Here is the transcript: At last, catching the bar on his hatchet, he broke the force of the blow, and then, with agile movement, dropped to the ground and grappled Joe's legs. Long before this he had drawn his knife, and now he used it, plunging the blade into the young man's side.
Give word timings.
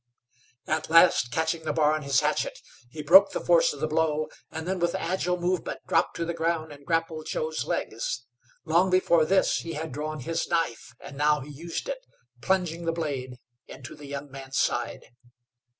At 0.65 0.89
last, 0.89 1.31
catching 1.31 1.63
the 1.63 1.73
bar 1.73 1.93
on 1.93 2.01
his 2.01 2.21
hatchet, 2.21 2.57
he 2.89 3.03
broke 3.03 3.33
the 3.33 3.39
force 3.39 3.71
of 3.71 3.79
the 3.81 3.87
blow, 3.87 4.29
and 4.49 4.67
then, 4.67 4.79
with 4.79 4.95
agile 4.95 5.37
movement, 5.39 5.81
dropped 5.85 6.15
to 6.15 6.25
the 6.25 6.33
ground 6.33 6.71
and 6.71 6.87
grappled 6.87 7.27
Joe's 7.27 7.65
legs. 7.65 8.25
Long 8.65 8.89
before 8.89 9.25
this 9.25 9.57
he 9.57 9.73
had 9.73 9.91
drawn 9.91 10.21
his 10.21 10.47
knife, 10.47 10.95
and 10.99 11.15
now 11.15 11.41
he 11.41 11.51
used 11.51 11.87
it, 11.87 12.03
plunging 12.41 12.85
the 12.85 12.91
blade 12.91 13.37
into 13.67 13.95
the 13.95 14.07
young 14.07 14.31
man's 14.31 14.57
side. 14.57 15.05